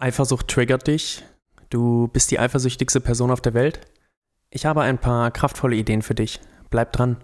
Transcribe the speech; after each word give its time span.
Eifersucht 0.00 0.48
triggert 0.48 0.86
dich. 0.86 1.22
Du 1.68 2.08
bist 2.08 2.30
die 2.30 2.38
eifersüchtigste 2.38 3.02
Person 3.02 3.30
auf 3.30 3.42
der 3.42 3.52
Welt. 3.52 3.80
Ich 4.48 4.64
habe 4.64 4.80
ein 4.80 4.96
paar 4.96 5.30
kraftvolle 5.30 5.76
Ideen 5.76 6.00
für 6.00 6.14
dich. 6.14 6.40
Bleib 6.70 6.94
dran. 6.94 7.18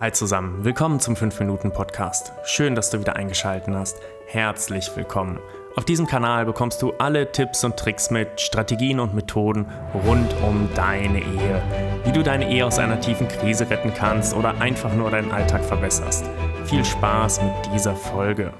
Hi 0.00 0.10
zusammen, 0.10 0.64
willkommen 0.64 0.98
zum 0.98 1.14
5-Minuten-Podcast. 1.14 2.32
Schön, 2.44 2.74
dass 2.74 2.90
du 2.90 2.98
wieder 2.98 3.14
eingeschaltet 3.14 3.72
hast. 3.72 3.98
Herzlich 4.26 4.90
willkommen. 4.96 5.38
Auf 5.76 5.84
diesem 5.84 6.08
Kanal 6.08 6.44
bekommst 6.44 6.82
du 6.82 6.92
alle 6.94 7.30
Tipps 7.30 7.62
und 7.62 7.76
Tricks 7.76 8.10
mit, 8.10 8.40
Strategien 8.40 8.98
und 8.98 9.14
Methoden 9.14 9.66
rund 9.94 10.34
um 10.42 10.68
deine 10.74 11.20
Ehe. 11.20 11.62
Wie 12.04 12.10
du 12.10 12.24
deine 12.24 12.50
Ehe 12.50 12.66
aus 12.66 12.80
einer 12.80 13.00
tiefen 13.00 13.28
Krise 13.28 13.70
retten 13.70 13.94
kannst 13.94 14.34
oder 14.34 14.60
einfach 14.60 14.92
nur 14.92 15.12
deinen 15.12 15.30
Alltag 15.30 15.64
verbesserst. 15.64 16.28
Viel 16.64 16.84
Spaß 16.84 17.42
mit 17.42 17.72
dieser 17.72 17.94
Folge. 17.94 18.52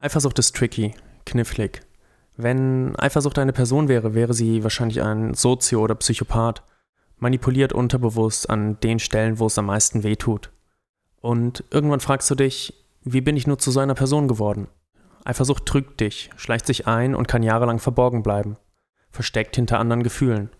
Eifersucht 0.00 0.38
ist 0.38 0.54
tricky, 0.54 0.94
knifflig. 1.26 1.87
Wenn 2.40 2.94
Eifersucht 2.94 3.36
eine 3.40 3.52
Person 3.52 3.88
wäre, 3.88 4.14
wäre 4.14 4.32
sie 4.32 4.62
wahrscheinlich 4.62 5.02
ein 5.02 5.34
Sozio- 5.34 5.80
oder 5.80 5.96
Psychopath, 5.96 6.62
manipuliert 7.18 7.72
unterbewusst 7.72 8.48
an 8.48 8.78
den 8.78 9.00
Stellen, 9.00 9.40
wo 9.40 9.46
es 9.46 9.58
am 9.58 9.66
meisten 9.66 10.04
wehtut. 10.04 10.52
Und 11.20 11.64
irgendwann 11.72 11.98
fragst 11.98 12.30
du 12.30 12.36
dich, 12.36 12.74
wie 13.02 13.22
bin 13.22 13.36
ich 13.36 13.48
nur 13.48 13.58
zu 13.58 13.72
so 13.72 13.80
einer 13.80 13.96
Person 13.96 14.28
geworden? 14.28 14.68
Eifersucht 15.24 15.66
trügt 15.66 15.98
dich, 15.98 16.30
schleicht 16.36 16.64
sich 16.64 16.86
ein 16.86 17.16
und 17.16 17.26
kann 17.26 17.42
jahrelang 17.42 17.80
verborgen 17.80 18.22
bleiben, 18.22 18.56
versteckt 19.10 19.56
hinter 19.56 19.80
anderen 19.80 20.04
Gefühlen. 20.04 20.50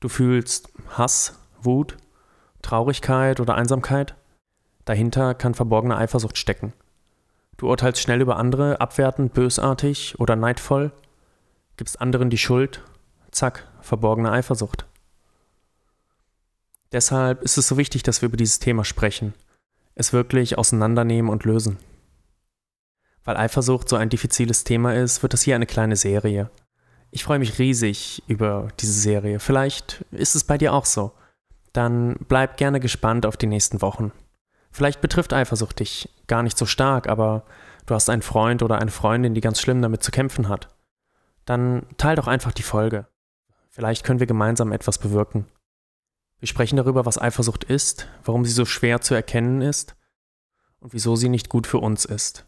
Du 0.00 0.08
fühlst 0.08 0.72
Hass, 0.88 1.38
Wut, 1.62 1.96
Traurigkeit 2.60 3.38
oder 3.38 3.54
Einsamkeit. 3.54 4.16
Dahinter 4.84 5.34
kann 5.34 5.54
verborgene 5.54 5.96
Eifersucht 5.96 6.38
stecken. 6.38 6.72
Du 7.56 7.68
urteilst 7.68 8.02
schnell 8.02 8.20
über 8.20 8.36
andere, 8.36 8.80
abwertend, 8.80 9.32
bösartig 9.32 10.18
oder 10.18 10.34
neidvoll 10.34 10.90
gibst 11.76 12.00
anderen 12.00 12.30
die 12.30 12.38
Schuld, 12.38 12.82
zack, 13.30 13.68
verborgene 13.80 14.30
Eifersucht. 14.30 14.86
Deshalb 16.92 17.42
ist 17.42 17.58
es 17.58 17.66
so 17.66 17.76
wichtig, 17.76 18.02
dass 18.02 18.22
wir 18.22 18.28
über 18.28 18.36
dieses 18.36 18.60
Thema 18.60 18.84
sprechen, 18.84 19.34
es 19.94 20.12
wirklich 20.12 20.56
auseinandernehmen 20.56 21.30
und 21.30 21.44
lösen. 21.44 21.78
Weil 23.24 23.36
Eifersucht 23.36 23.88
so 23.88 23.96
ein 23.96 24.10
diffiziles 24.10 24.64
Thema 24.64 24.94
ist, 24.94 25.22
wird 25.22 25.32
das 25.32 25.42
hier 25.42 25.56
eine 25.56 25.66
kleine 25.66 25.96
Serie. 25.96 26.50
Ich 27.10 27.24
freue 27.24 27.38
mich 27.38 27.58
riesig 27.58 28.22
über 28.26 28.68
diese 28.80 28.92
Serie. 28.92 29.40
Vielleicht 29.40 30.04
ist 30.10 30.34
es 30.34 30.44
bei 30.44 30.58
dir 30.58 30.72
auch 30.72 30.84
so. 30.84 31.12
Dann 31.72 32.16
bleib 32.28 32.56
gerne 32.56 32.80
gespannt 32.80 33.26
auf 33.26 33.36
die 33.36 33.46
nächsten 33.46 33.82
Wochen. 33.82 34.12
Vielleicht 34.70 35.00
betrifft 35.00 35.32
Eifersucht 35.32 35.80
dich 35.80 36.08
gar 36.26 36.42
nicht 36.42 36.58
so 36.58 36.66
stark, 36.66 37.08
aber 37.08 37.44
du 37.86 37.94
hast 37.94 38.10
einen 38.10 38.22
Freund 38.22 38.62
oder 38.62 38.80
eine 38.80 38.90
Freundin, 38.90 39.34
die 39.34 39.40
ganz 39.40 39.60
schlimm 39.60 39.80
damit 39.80 40.02
zu 40.02 40.10
kämpfen 40.10 40.48
hat 40.48 40.73
dann 41.44 41.86
teil 41.96 42.16
doch 42.16 42.26
einfach 42.26 42.52
die 42.52 42.62
Folge. 42.62 43.06
Vielleicht 43.70 44.04
können 44.04 44.20
wir 44.20 44.26
gemeinsam 44.26 44.72
etwas 44.72 44.98
bewirken. 44.98 45.46
Wir 46.38 46.48
sprechen 46.48 46.76
darüber, 46.76 47.06
was 47.06 47.18
Eifersucht 47.18 47.64
ist, 47.64 48.08
warum 48.24 48.44
sie 48.44 48.52
so 48.52 48.64
schwer 48.64 49.00
zu 49.00 49.14
erkennen 49.14 49.62
ist 49.62 49.96
und 50.78 50.92
wieso 50.92 51.16
sie 51.16 51.28
nicht 51.28 51.48
gut 51.48 51.66
für 51.66 51.78
uns 51.78 52.04
ist. 52.04 52.46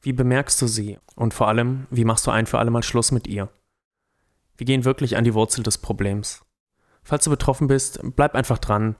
Wie 0.00 0.12
bemerkst 0.12 0.60
du 0.62 0.66
sie 0.66 0.98
und 1.16 1.34
vor 1.34 1.48
allem, 1.48 1.86
wie 1.90 2.04
machst 2.04 2.26
du 2.26 2.30
ein 2.30 2.46
für 2.46 2.58
alle 2.58 2.70
Mal 2.70 2.82
Schluss 2.82 3.10
mit 3.10 3.26
ihr? 3.26 3.48
Wir 4.56 4.66
gehen 4.66 4.84
wirklich 4.84 5.16
an 5.16 5.24
die 5.24 5.34
Wurzel 5.34 5.62
des 5.62 5.78
Problems. 5.78 6.44
Falls 7.02 7.24
du 7.24 7.30
betroffen 7.30 7.68
bist, 7.68 8.00
bleib 8.02 8.34
einfach 8.34 8.58
dran. 8.58 8.96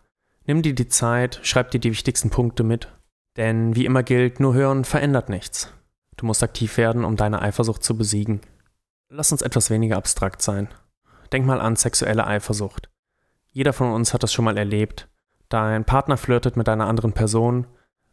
Nimm 0.47 0.63
dir 0.63 0.75
die 0.75 0.89
Zeit, 0.89 1.41
schreib 1.43 1.71
dir 1.71 1.81
die 1.81 1.91
wichtigsten 1.91 2.31
Punkte 2.31 2.65
mit. 2.65 2.89
Denn 3.37 3.77
wie 3.77 3.85
immer 3.85 4.03
gilt, 4.03 4.41
nur 4.41 4.55
hören 4.55 4.85
verändert 4.85 5.29
nichts. 5.29 5.73
Du 6.17 6.27
musst 6.27 6.43
aktiv 6.43 6.77
werden, 6.79 7.05
um 7.05 7.17
deine 7.17 7.43
Eifersucht 7.43 7.85
zu 7.85 7.97
besiegen. 7.97 8.41
Lass 9.11 9.33
uns 9.33 9.41
etwas 9.41 9.71
weniger 9.71 9.97
abstrakt 9.97 10.43
sein. 10.43 10.69
Denk 11.33 11.47
mal 11.47 11.63
an 11.63 11.77
sexuelle 11.77 12.27
Eifersucht. 12.27 12.91
Jeder 13.51 13.73
von 13.73 13.91
uns 13.93 14.13
hat 14.13 14.23
das 14.23 14.35
schon 14.35 14.45
mal 14.45 14.59
erlebt. 14.59 15.09
Dein 15.49 15.87
Partner 15.87 16.19
flirtet 16.19 16.59
mit 16.59 16.69
einer 16.69 16.87
anderen 16.87 17.15
Person, 17.15 17.67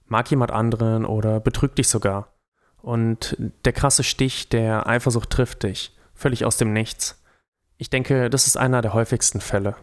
mag 0.05 0.29
jemand 0.31 0.51
anderen 0.51 1.05
oder 1.05 1.41
betrügt 1.41 1.77
dich 1.77 1.89
sogar. 1.89 2.33
Und 2.77 3.35
der 3.65 3.73
krasse 3.73 4.03
Stich 4.03 4.47
der 4.47 4.87
Eifersucht 4.87 5.29
trifft 5.29 5.63
dich, 5.63 5.97
völlig 6.13 6.45
aus 6.45 6.55
dem 6.55 6.71
Nichts. 6.71 7.21
Ich 7.77 7.89
denke, 7.89 8.29
das 8.29 8.47
ist 8.47 8.55
einer 8.55 8.81
der 8.81 8.93
häufigsten 8.93 9.41
Fälle. 9.41 9.75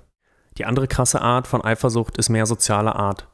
Die 0.56 0.64
andere 0.64 0.88
krasse 0.88 1.20
Art 1.20 1.46
von 1.46 1.62
Eifersucht 1.62 2.16
ist 2.16 2.30
mehr 2.30 2.46
sozialer 2.46 2.96
Art. 2.96 3.28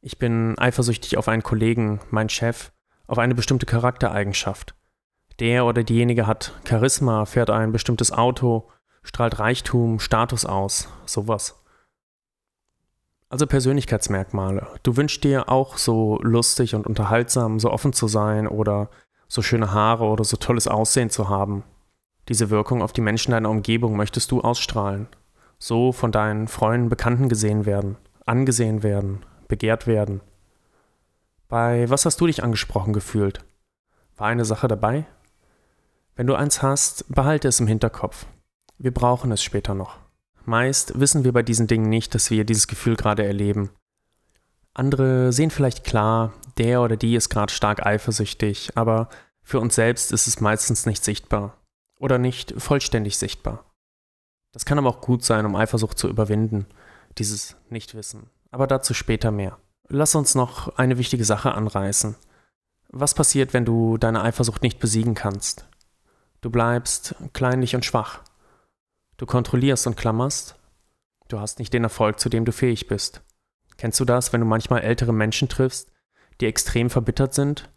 Ich 0.00 0.18
bin 0.18 0.56
eifersüchtig 0.56 1.16
auf 1.16 1.26
einen 1.26 1.42
Kollegen, 1.42 2.00
meinen 2.10 2.28
Chef, 2.28 2.70
auf 3.08 3.18
eine 3.18 3.34
bestimmte 3.34 3.66
Charaktereigenschaft. 3.66 4.76
Der 5.40 5.66
oder 5.66 5.82
diejenige 5.82 6.26
hat 6.26 6.52
Charisma, 6.68 7.24
fährt 7.24 7.50
ein 7.50 7.72
bestimmtes 7.72 8.12
Auto, 8.12 8.68
strahlt 9.02 9.38
Reichtum, 9.40 9.98
Status 9.98 10.44
aus, 10.44 10.88
sowas. 11.06 11.60
Also 13.28 13.48
Persönlichkeitsmerkmale. 13.48 14.68
Du 14.84 14.96
wünschst 14.96 15.24
dir 15.24 15.48
auch 15.48 15.76
so 15.76 16.20
lustig 16.22 16.76
und 16.76 16.86
unterhaltsam, 16.86 17.58
so 17.58 17.72
offen 17.72 17.92
zu 17.92 18.06
sein 18.06 18.46
oder 18.46 18.90
so 19.26 19.42
schöne 19.42 19.72
Haare 19.72 20.04
oder 20.04 20.22
so 20.22 20.36
tolles 20.36 20.68
Aussehen 20.68 21.10
zu 21.10 21.28
haben. 21.28 21.64
Diese 22.28 22.50
Wirkung 22.50 22.80
auf 22.80 22.92
die 22.92 23.00
Menschen 23.00 23.32
deiner 23.32 23.50
Umgebung 23.50 23.96
möchtest 23.96 24.30
du 24.30 24.40
ausstrahlen. 24.40 25.08
So 25.58 25.90
von 25.90 26.12
deinen 26.12 26.46
Freunden, 26.46 26.88
Bekannten 26.88 27.28
gesehen 27.28 27.66
werden, 27.66 27.96
angesehen 28.24 28.84
werden, 28.84 29.24
begehrt 29.48 29.88
werden. 29.88 30.20
Bei 31.48 31.90
was 31.90 32.06
hast 32.06 32.20
du 32.20 32.26
dich 32.26 32.44
angesprochen 32.44 32.92
gefühlt? 32.92 33.40
War 34.16 34.28
eine 34.28 34.44
Sache 34.44 34.68
dabei? 34.68 35.06
Wenn 36.16 36.26
du 36.28 36.34
eins 36.34 36.62
hast, 36.62 37.12
behalte 37.12 37.48
es 37.48 37.58
im 37.58 37.66
Hinterkopf. 37.66 38.26
Wir 38.78 38.94
brauchen 38.94 39.32
es 39.32 39.42
später 39.42 39.74
noch. 39.74 39.98
Meist 40.44 41.00
wissen 41.00 41.24
wir 41.24 41.32
bei 41.32 41.42
diesen 41.42 41.66
Dingen 41.66 41.88
nicht, 41.88 42.14
dass 42.14 42.30
wir 42.30 42.44
dieses 42.44 42.68
Gefühl 42.68 42.96
gerade 42.96 43.24
erleben. 43.24 43.70
Andere 44.74 45.32
sehen 45.32 45.50
vielleicht 45.50 45.84
klar, 45.84 46.32
der 46.58 46.82
oder 46.82 46.96
die 46.96 47.16
ist 47.16 47.30
gerade 47.30 47.52
stark 47.52 47.84
eifersüchtig, 47.84 48.76
aber 48.76 49.08
für 49.42 49.58
uns 49.58 49.74
selbst 49.74 50.12
ist 50.12 50.26
es 50.26 50.40
meistens 50.40 50.86
nicht 50.86 51.04
sichtbar 51.04 51.56
oder 51.98 52.18
nicht 52.18 52.54
vollständig 52.58 53.18
sichtbar. 53.18 53.64
Das 54.52 54.64
kann 54.64 54.78
aber 54.78 54.88
auch 54.88 55.00
gut 55.00 55.24
sein, 55.24 55.46
um 55.46 55.56
Eifersucht 55.56 55.98
zu 55.98 56.08
überwinden, 56.08 56.66
dieses 57.18 57.56
Nichtwissen. 57.70 58.30
Aber 58.52 58.68
dazu 58.68 58.94
später 58.94 59.32
mehr. 59.32 59.58
Lass 59.88 60.14
uns 60.14 60.34
noch 60.34 60.76
eine 60.76 60.96
wichtige 60.96 61.24
Sache 61.24 61.52
anreißen. 61.52 62.14
Was 62.88 63.14
passiert, 63.14 63.52
wenn 63.52 63.64
du 63.64 63.98
deine 63.98 64.22
Eifersucht 64.22 64.62
nicht 64.62 64.78
besiegen 64.78 65.14
kannst? 65.14 65.66
Du 66.44 66.50
bleibst 66.50 67.14
kleinlich 67.32 67.74
und 67.74 67.86
schwach. 67.86 68.20
Du 69.16 69.24
kontrollierst 69.24 69.86
und 69.86 69.96
klammerst. 69.96 70.56
Du 71.28 71.40
hast 71.40 71.58
nicht 71.58 71.72
den 71.72 71.84
Erfolg, 71.84 72.20
zu 72.20 72.28
dem 72.28 72.44
du 72.44 72.52
fähig 72.52 72.86
bist. 72.86 73.22
Kennst 73.78 73.98
du 73.98 74.04
das, 74.04 74.34
wenn 74.34 74.42
du 74.42 74.46
manchmal 74.46 74.82
ältere 74.82 75.14
Menschen 75.14 75.48
triffst, 75.48 75.90
die 76.42 76.46
extrem 76.46 76.90
verbittert 76.90 77.32
sind? 77.32 77.70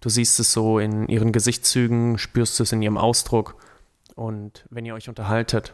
Du 0.00 0.08
siehst 0.08 0.40
es 0.40 0.52
so 0.52 0.80
in 0.80 1.06
ihren 1.06 1.30
Gesichtszügen, 1.30 2.18
spürst 2.18 2.58
es 2.58 2.72
in 2.72 2.82
ihrem 2.82 2.98
Ausdruck. 2.98 3.54
Und 4.16 4.66
wenn 4.68 4.84
ihr 4.84 4.94
euch 4.94 5.08
unterhaltet, 5.08 5.72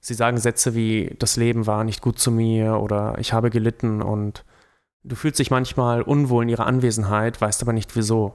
sie 0.00 0.14
sagen 0.14 0.38
Sätze 0.38 0.74
wie, 0.74 1.14
das 1.18 1.36
Leben 1.36 1.66
war 1.66 1.84
nicht 1.84 2.00
gut 2.00 2.18
zu 2.18 2.30
mir 2.30 2.80
oder 2.80 3.18
ich 3.18 3.34
habe 3.34 3.50
gelitten 3.50 4.00
und 4.00 4.46
du 5.02 5.14
fühlst 5.14 5.38
dich 5.38 5.50
manchmal 5.50 6.00
unwohl 6.00 6.44
in 6.44 6.48
ihrer 6.48 6.66
Anwesenheit, 6.66 7.38
weißt 7.38 7.60
aber 7.60 7.74
nicht 7.74 7.94
wieso. 7.96 8.34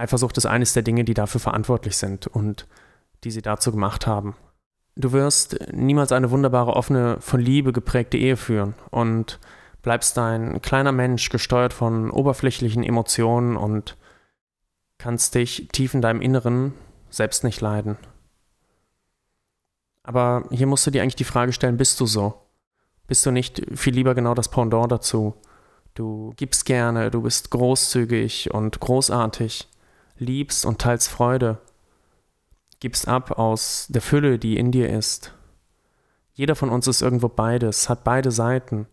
Eifersucht 0.00 0.36
ist 0.36 0.46
eines 0.46 0.72
der 0.72 0.82
Dinge, 0.82 1.04
die 1.04 1.14
dafür 1.14 1.40
verantwortlich 1.40 1.96
sind 1.96 2.26
und 2.26 2.66
die 3.24 3.30
sie 3.30 3.42
dazu 3.42 3.70
gemacht 3.70 4.06
haben. 4.06 4.34
Du 4.96 5.12
wirst 5.12 5.58
niemals 5.72 6.12
eine 6.12 6.30
wunderbare, 6.30 6.74
offene, 6.74 7.18
von 7.20 7.40
Liebe 7.40 7.72
geprägte 7.72 8.18
Ehe 8.18 8.36
führen 8.36 8.74
und 8.90 9.38
bleibst 9.82 10.18
ein 10.18 10.60
kleiner 10.62 10.92
Mensch, 10.92 11.28
gesteuert 11.30 11.72
von 11.72 12.10
oberflächlichen 12.10 12.82
Emotionen 12.82 13.56
und 13.56 13.96
kannst 14.98 15.34
dich 15.34 15.68
tief 15.72 15.94
in 15.94 16.02
deinem 16.02 16.20
Inneren 16.20 16.74
selbst 17.08 17.44
nicht 17.44 17.60
leiden. 17.60 17.96
Aber 20.02 20.44
hier 20.50 20.66
musst 20.66 20.86
du 20.86 20.90
dir 20.90 21.02
eigentlich 21.02 21.16
die 21.16 21.24
Frage 21.24 21.52
stellen, 21.52 21.76
bist 21.76 22.00
du 22.00 22.06
so? 22.06 22.34
Bist 23.06 23.24
du 23.26 23.30
nicht 23.30 23.62
viel 23.74 23.94
lieber 23.94 24.14
genau 24.14 24.34
das 24.34 24.50
Pendant 24.50 24.90
dazu? 24.90 25.34
Du 25.94 26.32
gibst 26.36 26.64
gerne, 26.64 27.10
du 27.10 27.22
bist 27.22 27.50
großzügig 27.50 28.52
und 28.52 28.80
großartig 28.80 29.68
liebst 30.20 30.64
und 30.64 30.80
teilst 30.80 31.08
Freude, 31.08 31.58
gibst 32.78 33.08
ab 33.08 33.32
aus 33.32 33.86
der 33.88 34.02
Fülle, 34.02 34.38
die 34.38 34.56
in 34.56 34.70
dir 34.70 34.88
ist. 34.88 35.34
Jeder 36.32 36.54
von 36.54 36.70
uns 36.70 36.86
ist 36.86 37.02
irgendwo 37.02 37.28
beides, 37.28 37.88
hat 37.88 38.04
beide 38.04 38.30
Seiten. 38.30 38.86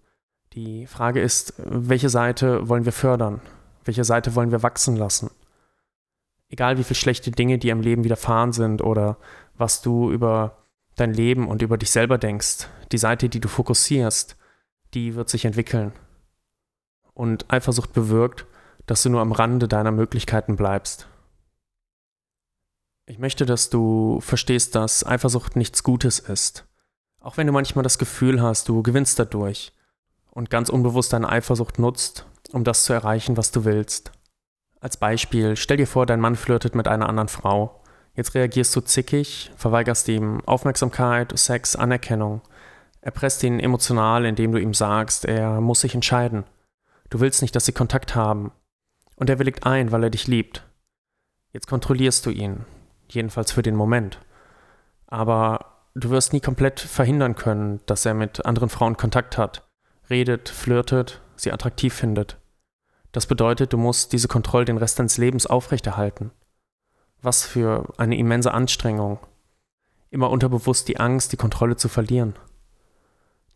Die 0.54 0.88
Frage 0.88 1.22
ist, 1.22 1.54
welche 1.58 2.10
Seite 2.10 2.68
wollen 2.68 2.86
wir 2.86 2.92
fördern? 2.92 3.42
Welche 3.86 4.04
Seite 4.04 4.36
wollen 4.36 4.52
wir 4.52 4.64
wachsen 4.64 4.96
lassen? 4.96 5.30
Egal 6.50 6.78
wie 6.78 6.84
viele 6.84 6.96
schlechte 6.96 7.32
Dinge 7.32 7.58
dir 7.58 7.74
im 7.74 7.82
Leben 7.82 8.04
widerfahren 8.04 8.54
sind 8.54 8.82
oder 8.82 9.18
was 9.56 9.82
du 9.82 10.12
über 10.12 10.58
dein 10.96 11.14
Leben 11.14 11.48
und 11.48 11.62
über 11.62 11.78
dich 11.78 11.92
selber 11.92 12.18
denkst, 12.18 12.68
die 12.92 12.98
Seite, 12.98 13.30
die 13.30 13.40
du 13.40 13.48
fokussierst, 13.48 14.38
die 14.94 15.16
wird 15.16 15.30
sich 15.30 15.46
entwickeln. 15.46 15.92
Und 17.14 17.52
Eifersucht 17.52 17.94
bewirkt, 17.94 18.46
dass 18.86 19.04
du 19.04 19.10
nur 19.10 19.22
am 19.22 19.32
Rande 19.32 19.68
deiner 19.68 19.92
Möglichkeiten 19.92 20.56
bleibst. 20.56 21.08
Ich 23.10 23.20
möchte, 23.20 23.46
dass 23.46 23.70
du 23.70 24.20
verstehst, 24.20 24.76
dass 24.76 25.06
Eifersucht 25.06 25.56
nichts 25.56 25.82
Gutes 25.82 26.20
ist. 26.20 26.66
Auch 27.22 27.38
wenn 27.38 27.48
du 27.48 27.54
manchmal 27.54 27.84
das 27.84 27.98
Gefühl 27.98 28.42
hast, 28.42 28.68
du 28.68 28.84
gewinnst 28.84 29.18
dadurch 29.18 29.72
und 30.32 30.50
ganz 30.50 30.68
unbewusst 30.68 31.14
deine 31.14 31.30
Eifersucht 31.30 31.80
nutzt, 31.80 32.26
um 32.52 32.66
das 32.66 32.84
zu 32.84 32.92
erreichen, 32.92 33.38
was 33.38 33.52
du 33.52 33.64
willst. 33.64 34.12
Als 34.82 34.98
Beispiel, 34.98 35.56
stell 35.56 35.78
dir 35.78 35.88
vor, 35.88 36.06
dein 36.06 36.20
Mann 36.20 36.36
flirtet 36.36 36.76
mit 36.76 36.90
einer 36.90 37.08
anderen 37.08 37.30
Frau. 37.30 37.82
Jetzt 38.14 38.36
reagierst 38.36 38.76
du 38.76 38.82
zickig, 38.82 39.52
verweigerst 39.56 40.10
ihm 40.10 40.42
Aufmerksamkeit, 40.46 41.32
Sex, 41.40 41.78
Anerkennung. 41.78 42.42
Erpresst 43.00 43.42
ihn 43.44 43.62
emotional, 43.62 44.26
indem 44.26 44.52
du 44.52 44.60
ihm 44.60 44.74
sagst, 44.74 45.24
er 45.24 45.62
muss 45.62 45.80
sich 45.80 45.96
entscheiden. 45.96 46.44
Du 47.10 47.22
willst 47.22 47.42
nicht, 47.42 47.56
dass 47.56 47.66
sie 47.66 47.72
Kontakt 47.72 48.16
haben. 48.16 48.52
Und 49.16 49.30
er 49.30 49.40
willigt 49.40 49.66
ein, 49.66 49.94
weil 49.94 50.04
er 50.04 50.10
dich 50.10 50.28
liebt. 50.28 50.68
Jetzt 51.54 51.68
kontrollierst 51.68 52.26
du 52.26 52.32
ihn, 52.32 52.66
jedenfalls 53.10 53.52
für 53.52 53.62
den 53.62 53.76
Moment. 53.76 54.20
Aber 55.08 55.78
du 55.96 56.10
wirst 56.10 56.34
nie 56.34 56.40
komplett 56.40 56.80
verhindern 56.80 57.36
können, 57.36 57.82
dass 57.86 58.06
er 58.06 58.14
mit 58.14 58.46
anderen 58.46 58.70
Frauen 58.70 58.98
Kontakt 58.98 59.38
hat, 59.38 59.68
redet, 60.10 60.50
flirtet, 60.50 61.22
sie 61.36 61.52
attraktiv 61.52 61.94
findet. 61.94 62.38
Das 63.12 63.26
bedeutet, 63.26 63.74
du 63.74 63.78
musst 63.78 64.14
diese 64.14 64.28
Kontrolle 64.28 64.66
den 64.66 64.78
Rest 64.78 65.00
deines 65.00 65.18
Lebens 65.18 65.48
aufrechterhalten. 65.48 66.32
Was 67.22 67.46
für 67.46 67.94
eine 67.98 68.18
immense 68.18 68.54
Anstrengung. 68.54 69.20
Immer 70.10 70.30
unterbewusst 70.30 70.88
die 70.88 71.00
Angst, 71.00 71.32
die 71.32 71.38
Kontrolle 71.38 71.76
zu 71.76 71.90
verlieren. 71.90 72.36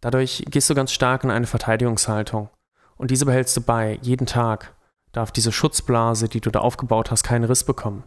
Dadurch 0.01 0.43
gehst 0.49 0.69
du 0.69 0.73
ganz 0.73 0.91
stark 0.91 1.23
in 1.23 1.29
eine 1.29 1.45
Verteidigungshaltung. 1.45 2.49
Und 2.97 3.11
diese 3.11 3.25
behältst 3.25 3.55
du 3.55 3.61
bei, 3.61 3.99
jeden 4.01 4.25
Tag. 4.25 4.75
Darf 5.11 5.31
diese 5.31 5.51
Schutzblase, 5.51 6.27
die 6.27 6.41
du 6.41 6.49
da 6.49 6.59
aufgebaut 6.59 7.11
hast, 7.11 7.23
keinen 7.23 7.43
Riss 7.43 7.63
bekommen. 7.63 8.03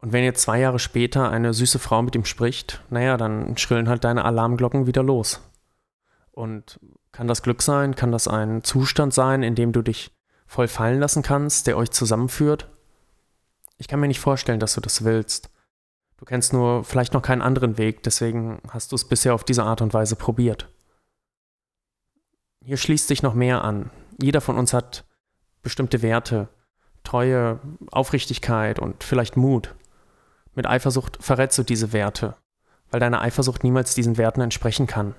Und 0.00 0.12
wenn 0.12 0.24
jetzt 0.24 0.42
zwei 0.42 0.60
Jahre 0.60 0.78
später 0.78 1.30
eine 1.30 1.52
süße 1.52 1.78
Frau 1.78 2.02
mit 2.02 2.14
ihm 2.14 2.24
spricht, 2.24 2.82
naja, 2.88 3.16
dann 3.16 3.56
schrillen 3.56 3.88
halt 3.88 4.04
deine 4.04 4.24
Alarmglocken 4.24 4.86
wieder 4.86 5.02
los. 5.02 5.40
Und 6.30 6.78
kann 7.10 7.26
das 7.26 7.42
Glück 7.42 7.62
sein? 7.62 7.96
Kann 7.96 8.12
das 8.12 8.28
ein 8.28 8.62
Zustand 8.62 9.12
sein, 9.12 9.42
in 9.42 9.56
dem 9.56 9.72
du 9.72 9.82
dich 9.82 10.12
voll 10.46 10.68
fallen 10.68 11.00
lassen 11.00 11.22
kannst, 11.22 11.66
der 11.66 11.76
euch 11.76 11.90
zusammenführt? 11.90 12.68
Ich 13.76 13.88
kann 13.88 13.98
mir 13.98 14.08
nicht 14.08 14.20
vorstellen, 14.20 14.60
dass 14.60 14.74
du 14.74 14.80
das 14.80 15.04
willst. 15.04 15.50
Du 16.16 16.24
kennst 16.24 16.52
nur 16.52 16.84
vielleicht 16.84 17.14
noch 17.14 17.22
keinen 17.22 17.42
anderen 17.42 17.78
Weg, 17.78 18.02
deswegen 18.02 18.60
hast 18.70 18.92
du 18.92 18.96
es 18.96 19.08
bisher 19.08 19.34
auf 19.34 19.44
diese 19.44 19.64
Art 19.64 19.80
und 19.80 19.94
Weise 19.94 20.16
probiert. 20.16 20.68
Hier 22.64 22.76
schließt 22.76 23.08
sich 23.08 23.22
noch 23.22 23.34
mehr 23.34 23.64
an. 23.64 23.90
Jeder 24.20 24.40
von 24.40 24.56
uns 24.56 24.72
hat 24.72 25.06
bestimmte 25.62 26.02
Werte, 26.02 26.48
Treue, 27.04 27.60
Aufrichtigkeit 27.90 28.78
und 28.78 29.04
vielleicht 29.04 29.36
Mut. 29.36 29.74
Mit 30.58 30.66
Eifersucht 30.66 31.18
verrätst 31.20 31.56
du 31.56 31.62
diese 31.62 31.92
Werte, 31.92 32.34
weil 32.90 32.98
deine 32.98 33.20
Eifersucht 33.20 33.62
niemals 33.62 33.94
diesen 33.94 34.16
Werten 34.16 34.40
entsprechen 34.40 34.88
kann. 34.88 35.14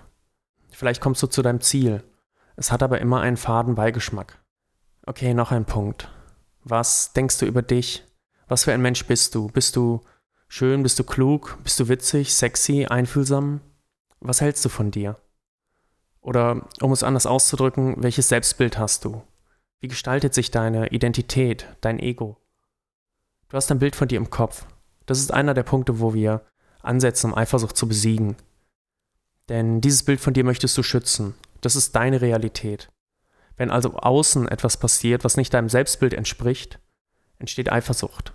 Vielleicht 0.69 0.99
kommst 0.99 1.23
du 1.23 1.27
zu 1.27 1.41
deinem 1.41 1.61
Ziel. 1.61 2.03
Es 2.57 2.73
hat 2.73 2.83
aber 2.83 2.99
immer 2.99 3.21
einen 3.21 3.37
faden 3.37 3.75
Beigeschmack. 3.75 4.37
Okay, 5.05 5.33
noch 5.33 5.53
ein 5.53 5.63
Punkt. 5.63 6.11
Was 6.65 7.13
denkst 7.13 7.37
du 7.37 7.45
über 7.45 7.61
dich? 7.61 8.03
Was 8.49 8.65
für 8.65 8.73
ein 8.73 8.81
Mensch 8.81 9.05
bist 9.05 9.33
du? 9.33 9.47
Bist 9.47 9.77
du 9.77 10.01
schön? 10.49 10.83
Bist 10.83 10.99
du 10.99 11.05
klug? 11.05 11.57
Bist 11.63 11.79
du 11.79 11.87
witzig, 11.87 12.35
sexy, 12.35 12.87
einfühlsam? 12.87 13.61
Was 14.19 14.41
hältst 14.41 14.65
du 14.65 14.67
von 14.67 14.91
dir? 14.91 15.15
Oder 16.19 16.67
um 16.81 16.91
es 16.91 17.01
anders 17.01 17.25
auszudrücken, 17.25 18.03
welches 18.03 18.27
Selbstbild 18.27 18.77
hast 18.77 19.05
du? 19.05 19.23
Wie 19.79 19.87
gestaltet 19.87 20.33
sich 20.33 20.51
deine 20.51 20.89
Identität, 20.89 21.65
dein 21.79 21.97
Ego? 21.97 22.35
Du 23.47 23.55
hast 23.55 23.71
ein 23.71 23.79
Bild 23.79 23.95
von 23.95 24.09
dir 24.09 24.17
im 24.17 24.29
Kopf. 24.29 24.65
Das 25.09 25.17
ist 25.17 25.33
einer 25.33 25.55
der 25.55 25.63
Punkte, 25.63 25.99
wo 25.99 26.13
wir 26.13 26.43
ansetzen, 26.83 27.31
um 27.31 27.37
Eifersucht 27.37 27.75
zu 27.75 27.87
besiegen. 27.87 28.35
Denn 29.49 29.81
dieses 29.81 30.03
Bild 30.03 30.19
von 30.19 30.35
dir 30.35 30.43
möchtest 30.43 30.77
du 30.77 30.83
schützen. 30.83 31.33
Das 31.61 31.75
ist 31.75 31.95
deine 31.95 32.21
Realität. 32.21 32.91
Wenn 33.57 33.71
also 33.71 33.95
außen 33.95 34.47
etwas 34.47 34.77
passiert, 34.77 35.23
was 35.23 35.35
nicht 35.35 35.51
deinem 35.51 35.67
Selbstbild 35.67 36.13
entspricht, 36.13 36.77
entsteht 37.39 37.71
Eifersucht. 37.71 38.33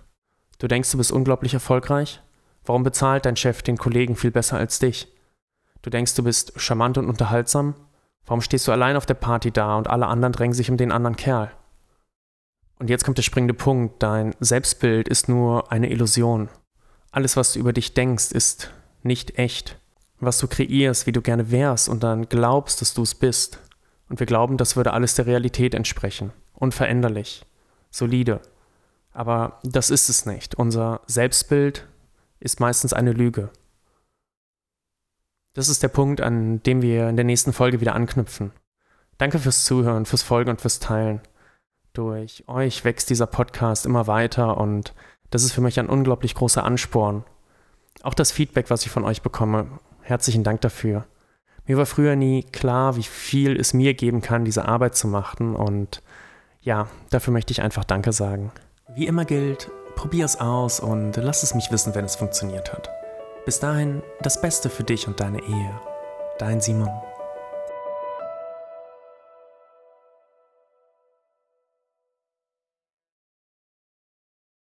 Du 0.59 0.67
denkst, 0.67 0.91
du 0.91 0.97
bist 0.97 1.13
unglaublich 1.13 1.53
erfolgreich? 1.53 2.21
Warum 2.65 2.83
bezahlt 2.83 3.25
dein 3.25 3.37
Chef 3.37 3.61
den 3.61 3.77
Kollegen 3.77 4.17
viel 4.17 4.31
besser 4.31 4.57
als 4.57 4.77
dich? 4.77 5.07
Du 5.81 5.89
denkst, 5.89 6.13
du 6.15 6.23
bist 6.23 6.59
charmant 6.59 6.97
und 6.97 7.07
unterhaltsam? 7.07 7.75
Warum 8.25 8.41
stehst 8.41 8.67
du 8.67 8.73
allein 8.73 8.97
auf 8.97 9.05
der 9.05 9.13
Party 9.13 9.49
da 9.49 9.77
und 9.77 9.87
alle 9.87 10.07
anderen 10.07 10.33
drängen 10.33 10.53
sich 10.53 10.69
um 10.69 10.75
den 10.75 10.91
anderen 10.91 11.15
Kerl? 11.15 11.53
Und 12.79 12.89
jetzt 12.89 13.05
kommt 13.05 13.17
der 13.17 13.23
springende 13.23 13.53
Punkt. 13.53 14.03
Dein 14.03 14.35
Selbstbild 14.41 15.07
ist 15.07 15.29
nur 15.29 15.71
eine 15.71 15.89
Illusion. 15.89 16.49
Alles, 17.15 17.37
was 17.37 17.53
du 17.53 17.59
über 17.59 17.71
dich 17.71 17.93
denkst, 17.93 18.33
ist 18.33 18.73
nicht 19.01 19.39
echt. 19.39 19.79
Was 20.19 20.37
du 20.37 20.49
kreierst, 20.49 21.07
wie 21.07 21.13
du 21.13 21.21
gerne 21.21 21.49
wärst 21.49 21.87
und 21.87 22.03
dann 22.03 22.27
glaubst, 22.27 22.81
dass 22.81 22.93
du 22.93 23.03
es 23.03 23.15
bist. 23.15 23.57
Und 24.09 24.19
wir 24.19 24.27
glauben, 24.27 24.57
das 24.57 24.75
würde 24.75 24.91
alles 24.91 25.15
der 25.15 25.25
Realität 25.25 25.73
entsprechen. 25.75 26.33
Unveränderlich. 26.55 27.45
Solide. 27.89 28.41
Aber 29.13 29.61
das 29.63 29.91
ist 29.91 30.09
es 30.09 30.25
nicht. 30.25 30.55
Unser 30.55 30.99
Selbstbild 31.07 31.87
ist 32.41 32.59
meistens 32.59 32.91
eine 32.91 33.13
Lüge. 33.13 33.49
Das 35.53 35.69
ist 35.69 35.83
der 35.83 35.87
Punkt, 35.87 36.19
an 36.19 36.61
dem 36.63 36.81
wir 36.81 37.07
in 37.07 37.15
der 37.15 37.23
nächsten 37.23 37.53
Folge 37.53 37.79
wieder 37.79 37.95
anknüpfen. 37.95 38.51
Danke 39.17 39.39
fürs 39.39 39.63
Zuhören, 39.63 40.05
fürs 40.05 40.21
Folgen 40.21 40.49
und 40.49 40.59
fürs 40.59 40.79
Teilen. 40.79 41.21
Durch 41.93 42.43
euch 42.49 42.83
wächst 42.83 43.09
dieser 43.09 43.27
Podcast 43.27 43.85
immer 43.85 44.05
weiter 44.05 44.57
und 44.57 44.93
das 45.31 45.43
ist 45.43 45.51
für 45.51 45.61
mich 45.61 45.79
ein 45.79 45.89
unglaublich 45.89 46.35
großer 46.35 46.63
Ansporn. 46.63 47.23
Auch 48.03 48.13
das 48.13 48.31
Feedback, 48.31 48.69
was 48.69 48.85
ich 48.85 48.91
von 48.91 49.03
euch 49.03 49.21
bekomme, 49.21 49.67
herzlichen 50.01 50.43
Dank 50.43 50.61
dafür. 50.61 51.05
Mir 51.65 51.77
war 51.77 51.85
früher 51.85 52.15
nie 52.15 52.43
klar, 52.43 52.95
wie 52.95 53.03
viel 53.03 53.59
es 53.59 53.73
mir 53.73 53.93
geben 53.95 54.21
kann, 54.21 54.45
diese 54.45 54.65
Arbeit 54.65 54.95
zu 54.95 55.07
machen 55.07 55.55
und 55.55 56.01
ja, 56.61 56.87
dafür 57.09 57.33
möchte 57.33 57.51
ich 57.51 57.61
einfach 57.61 57.83
Danke 57.83 58.11
sagen. 58.11 58.51
Wie 58.95 59.07
immer 59.07 59.25
gilt, 59.25 59.69
probier 59.95 60.25
es 60.25 60.39
aus 60.39 60.79
und 60.79 61.15
lass 61.17 61.43
es 61.43 61.55
mich 61.55 61.71
wissen, 61.71 61.95
wenn 61.95 62.05
es 62.05 62.15
funktioniert 62.15 62.71
hat. 62.71 62.89
Bis 63.45 63.59
dahin 63.59 64.01
das 64.21 64.41
Beste 64.41 64.69
für 64.69 64.83
dich 64.83 65.07
und 65.07 65.19
deine 65.19 65.41
Ehe. 65.41 65.81
Dein 66.37 66.61
Simon. 66.61 66.89